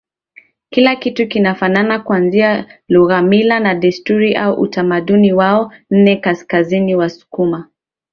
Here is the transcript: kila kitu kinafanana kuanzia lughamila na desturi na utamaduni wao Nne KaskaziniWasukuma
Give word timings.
kila 0.69 0.95
kitu 0.95 1.27
kinafanana 1.27 1.99
kuanzia 1.99 2.79
lughamila 2.89 3.59
na 3.59 3.75
desturi 3.75 4.33
na 4.33 4.57
utamaduni 4.57 5.33
wao 5.33 5.73
Nne 5.91 6.15
KaskaziniWasukuma 6.15 7.69